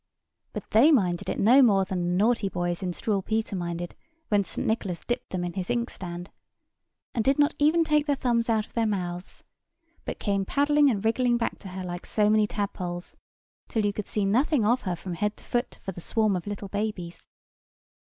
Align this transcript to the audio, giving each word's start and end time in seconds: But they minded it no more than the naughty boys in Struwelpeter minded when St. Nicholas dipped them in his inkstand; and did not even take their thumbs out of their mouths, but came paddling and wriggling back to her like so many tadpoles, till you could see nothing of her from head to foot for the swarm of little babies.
But 0.53 0.67
they 0.71 0.91
minded 0.91 1.29
it 1.29 1.39
no 1.39 1.61
more 1.61 1.85
than 1.85 2.01
the 2.01 2.09
naughty 2.15 2.49
boys 2.49 2.81
in 2.81 2.91
Struwelpeter 2.91 3.55
minded 3.55 3.93
when 4.29 4.43
St. 4.43 4.65
Nicholas 4.65 5.05
dipped 5.05 5.29
them 5.29 5.43
in 5.43 5.53
his 5.53 5.69
inkstand; 5.69 6.31
and 7.13 7.23
did 7.23 7.37
not 7.37 7.53
even 7.59 7.83
take 7.83 8.07
their 8.07 8.15
thumbs 8.15 8.49
out 8.49 8.65
of 8.65 8.73
their 8.73 8.87
mouths, 8.87 9.43
but 10.03 10.17
came 10.17 10.43
paddling 10.43 10.89
and 10.89 11.05
wriggling 11.05 11.37
back 11.37 11.59
to 11.59 11.67
her 11.67 11.83
like 11.83 12.07
so 12.07 12.31
many 12.31 12.47
tadpoles, 12.47 13.15
till 13.67 13.85
you 13.85 13.93
could 13.93 14.07
see 14.07 14.25
nothing 14.25 14.65
of 14.65 14.81
her 14.89 14.95
from 14.95 15.13
head 15.13 15.37
to 15.37 15.45
foot 15.45 15.77
for 15.83 15.91
the 15.91 16.01
swarm 16.01 16.35
of 16.35 16.47
little 16.47 16.69
babies. 16.69 17.27